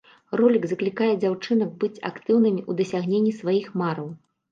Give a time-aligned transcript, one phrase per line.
[0.39, 4.09] Ролік заклікае дзяўчынак быць актыўнымі ў дасягненні сваіх мараў.